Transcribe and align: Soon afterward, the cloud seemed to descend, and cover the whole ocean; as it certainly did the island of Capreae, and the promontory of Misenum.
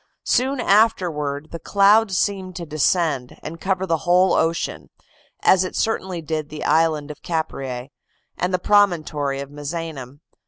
Soon 0.25 0.59
afterward, 0.59 1.49
the 1.51 1.59
cloud 1.59 2.11
seemed 2.11 2.55
to 2.55 2.65
descend, 2.65 3.37
and 3.43 3.61
cover 3.61 3.85
the 3.85 3.97
whole 4.01 4.33
ocean; 4.33 4.89
as 5.41 5.63
it 5.63 5.75
certainly 5.75 6.23
did 6.23 6.49
the 6.49 6.63
island 6.65 7.11
of 7.11 7.21
Capreae, 7.21 7.91
and 8.35 8.51
the 8.51 8.57
promontory 8.57 9.41
of 9.41 9.51
Misenum. 9.51 10.21